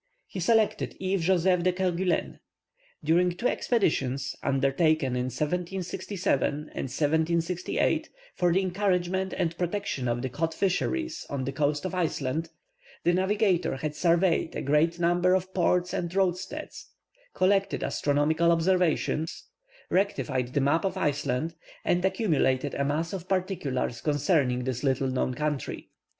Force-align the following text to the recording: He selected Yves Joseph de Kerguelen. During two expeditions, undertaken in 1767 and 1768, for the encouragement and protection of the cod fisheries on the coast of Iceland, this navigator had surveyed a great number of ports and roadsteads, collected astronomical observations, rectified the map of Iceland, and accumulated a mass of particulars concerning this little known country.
He 0.25 0.39
selected 0.39 0.95
Yves 0.99 1.25
Joseph 1.25 1.61
de 1.61 1.71
Kerguelen. 1.71 2.39
During 3.03 3.29
two 3.33 3.47
expeditions, 3.47 4.35
undertaken 4.41 5.15
in 5.15 5.25
1767 5.25 6.43
and 6.53 6.63
1768, 6.65 8.09
for 8.33 8.51
the 8.51 8.61
encouragement 8.63 9.31
and 9.37 9.55
protection 9.59 10.07
of 10.07 10.23
the 10.23 10.29
cod 10.29 10.55
fisheries 10.55 11.27
on 11.29 11.43
the 11.45 11.51
coast 11.51 11.85
of 11.85 11.93
Iceland, 11.93 12.49
this 13.03 13.13
navigator 13.13 13.75
had 13.75 13.93
surveyed 13.93 14.55
a 14.55 14.63
great 14.63 14.99
number 14.99 15.35
of 15.35 15.53
ports 15.53 15.93
and 15.93 16.09
roadsteads, 16.11 16.85
collected 17.35 17.83
astronomical 17.83 18.51
observations, 18.51 19.49
rectified 19.91 20.55
the 20.55 20.61
map 20.61 20.83
of 20.83 20.97
Iceland, 20.97 21.53
and 21.85 22.03
accumulated 22.03 22.73
a 22.73 22.83
mass 22.83 23.13
of 23.13 23.29
particulars 23.29 24.01
concerning 24.01 24.63
this 24.63 24.83
little 24.83 25.09
known 25.09 25.35
country. 25.35 25.89